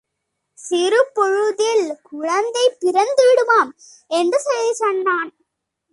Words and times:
சிறுபொழுதில் 0.57 1.85
குழந்தை 2.03 2.65
பிறந்து 2.79 3.23
விடுமாம்!... 3.25 3.71
என்று 4.11 4.39
செய்தி 4.39 4.73
சொன்னான். 4.73 5.31